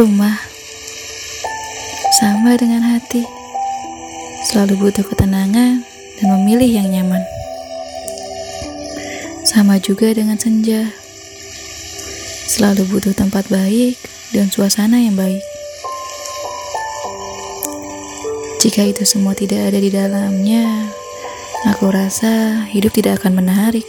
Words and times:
Rumah 0.00 0.32
sama 2.16 2.56
dengan 2.56 2.80
hati, 2.80 3.20
selalu 4.48 4.88
butuh 4.88 5.04
ketenangan 5.04 5.84
dan 6.16 6.26
memilih 6.40 6.72
yang 6.72 6.88
nyaman. 6.88 7.20
Sama 9.44 9.76
juga 9.76 10.08
dengan 10.16 10.40
senja, 10.40 10.88
selalu 12.48 12.88
butuh 12.88 13.12
tempat 13.12 13.52
baik 13.52 14.00
dan 14.32 14.48
suasana 14.48 15.04
yang 15.04 15.20
baik. 15.20 15.44
Jika 18.64 18.88
itu 18.88 19.04
semua 19.04 19.36
tidak 19.36 19.68
ada 19.68 19.84
di 19.84 19.92
dalamnya, 19.92 20.88
aku 21.68 21.92
rasa 21.92 22.64
hidup 22.72 22.96
tidak 22.96 23.20
akan 23.20 23.44
menarik. 23.44 23.84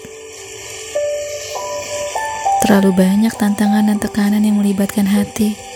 Terlalu 2.68 3.00
banyak 3.00 3.32
tantangan 3.32 3.88
dan 3.88 3.96
tekanan 3.96 4.44
yang 4.44 4.60
melibatkan 4.60 5.08
hati. 5.08 5.71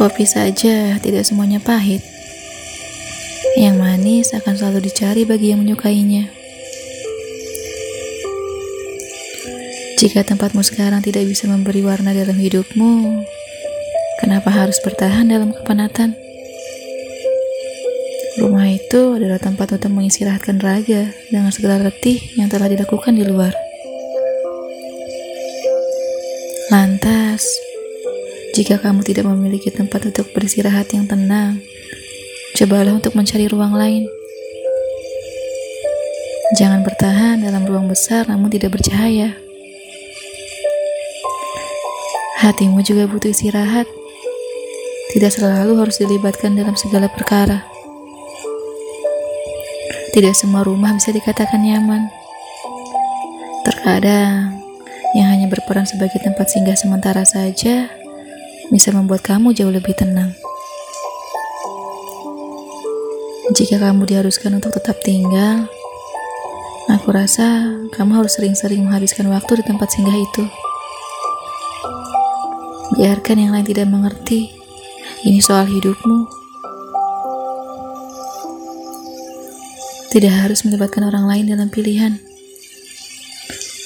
Kopi 0.00 0.24
saja 0.24 0.96
tidak 0.96 1.28
semuanya 1.28 1.60
pahit. 1.60 2.00
Yang 3.52 3.76
manis 3.76 4.32
akan 4.32 4.56
selalu 4.56 4.88
dicari 4.88 5.28
bagi 5.28 5.52
yang 5.52 5.60
menyukainya. 5.60 6.32
Jika 10.00 10.24
tempatmu 10.24 10.64
sekarang 10.64 11.04
tidak 11.04 11.28
bisa 11.28 11.44
memberi 11.52 11.84
warna 11.84 12.16
dalam 12.16 12.32
hidupmu, 12.32 13.20
kenapa 14.24 14.48
harus 14.48 14.80
bertahan 14.80 15.28
dalam 15.28 15.52
kepenatan? 15.52 16.16
Rumah 18.40 18.72
itu 18.72 19.20
adalah 19.20 19.36
tempat 19.36 19.76
untuk 19.76 19.92
mengistirahatkan 19.92 20.64
raga 20.64 21.12
dengan 21.28 21.52
segala 21.52 21.92
letih 21.92 22.16
yang 22.40 22.48
telah 22.48 22.72
dilakukan 22.72 23.12
di 23.12 23.28
luar. 23.28 23.52
Lantas, 26.72 27.44
jika 28.60 28.76
kamu 28.76 29.00
tidak 29.00 29.24
memiliki 29.24 29.72
tempat 29.72 30.04
untuk 30.04 30.36
beristirahat 30.36 30.92
yang 30.92 31.08
tenang, 31.08 31.64
cobalah 32.52 32.92
untuk 32.92 33.16
mencari 33.16 33.48
ruang 33.48 33.72
lain. 33.72 34.04
Jangan 36.60 36.84
bertahan 36.84 37.40
dalam 37.40 37.64
ruang 37.64 37.88
besar 37.88 38.28
namun 38.28 38.52
tidak 38.52 38.76
bercahaya. 38.76 39.32
Hatimu 42.44 42.84
juga 42.84 43.08
butuh 43.08 43.32
istirahat. 43.32 43.88
Tidak 45.16 45.32
selalu 45.32 45.80
harus 45.80 45.96
dilibatkan 45.96 46.52
dalam 46.52 46.76
segala 46.76 47.08
perkara. 47.08 47.64
Tidak 50.12 50.36
semua 50.36 50.68
rumah 50.68 50.92
bisa 50.92 51.16
dikatakan 51.16 51.64
nyaman. 51.64 52.12
Terkadang, 53.64 54.60
yang 55.16 55.32
hanya 55.32 55.48
berperan 55.48 55.88
sebagai 55.88 56.20
tempat 56.20 56.52
singgah 56.52 56.76
sementara 56.76 57.24
saja 57.24 57.99
bisa 58.70 58.94
membuat 58.94 59.26
kamu 59.26 59.50
jauh 59.50 59.74
lebih 59.74 59.98
tenang. 59.98 60.30
Jika 63.50 63.82
kamu 63.82 64.06
diharuskan 64.06 64.62
untuk 64.62 64.78
tetap 64.78 65.02
tinggal, 65.02 65.66
aku 66.86 67.10
rasa 67.10 67.66
kamu 67.90 68.22
harus 68.22 68.38
sering-sering 68.38 68.86
menghabiskan 68.86 69.26
waktu 69.26 69.58
di 69.58 69.64
tempat 69.66 69.90
singgah 69.90 70.14
itu. 70.14 70.46
Biarkan 72.94 73.42
yang 73.42 73.50
lain 73.50 73.66
tidak 73.66 73.90
mengerti. 73.90 74.54
Ini 75.26 75.42
soal 75.42 75.66
hidupmu. 75.66 76.30
Tidak 80.14 80.30
harus 80.30 80.62
melibatkan 80.62 81.10
orang 81.10 81.26
lain 81.26 81.50
dalam 81.50 81.68
pilihan. 81.74 82.22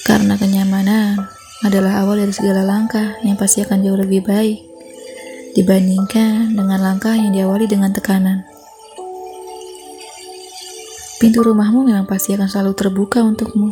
Karena 0.04 0.36
kenyamanan 0.36 1.24
adalah 1.64 2.04
awal 2.04 2.20
dari 2.20 2.36
segala 2.36 2.60
langkah 2.60 3.16
yang 3.24 3.40
pasti 3.40 3.64
akan 3.64 3.80
jauh 3.80 3.96
lebih 3.96 4.20
baik 4.20 4.73
dibandingkan 5.54 6.50
dengan 6.50 6.78
langkah 6.82 7.14
yang 7.14 7.30
diawali 7.30 7.70
dengan 7.70 7.94
tekanan. 7.94 8.42
Pintu 11.22 11.46
rumahmu 11.46 11.86
memang 11.86 12.04
pasti 12.10 12.34
akan 12.34 12.50
selalu 12.50 12.74
terbuka 12.74 13.22
untukmu, 13.22 13.70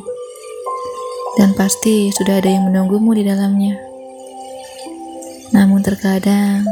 dan 1.36 1.52
pasti 1.58 2.08
sudah 2.14 2.38
ada 2.38 2.48
yang 2.48 2.70
menunggumu 2.70 3.12
di 3.18 3.26
dalamnya. 3.26 3.76
Namun, 5.52 5.84
terkadang 5.84 6.64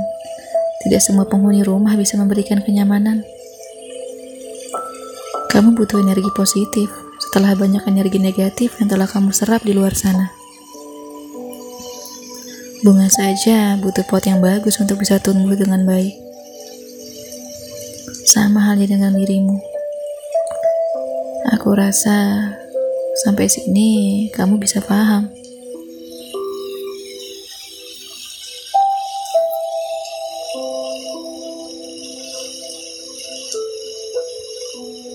tidak 0.86 1.04
semua 1.04 1.28
penghuni 1.28 1.60
rumah 1.60 1.92
bisa 1.98 2.16
memberikan 2.16 2.64
kenyamanan. 2.64 3.20
Kamu 5.50 5.76
butuh 5.76 6.00
energi 6.00 6.30
positif 6.32 6.88
setelah 7.20 7.52
banyak 7.58 7.84
energi 7.84 8.16
negatif 8.16 8.78
yang 8.80 8.88
telah 8.88 9.10
kamu 9.10 9.34
serap 9.34 9.60
di 9.66 9.76
luar 9.76 9.92
sana. 9.92 10.39
Bunga 12.80 13.12
saja 13.12 13.76
butuh 13.76 14.08
pot 14.08 14.24
yang 14.24 14.40
bagus 14.40 14.80
untuk 14.80 15.04
bisa 15.04 15.20
tumbuh 15.20 15.52
dengan 15.52 15.84
baik. 15.84 16.16
Sama 18.24 18.64
halnya 18.64 18.88
dengan 18.96 19.12
dirimu. 19.12 19.60
Aku 21.52 21.76
rasa 21.76 22.40
sampai 23.20 23.52
sini 23.52 24.32
kamu 24.32 24.56
bisa 24.56 24.80
paham. 24.80 25.28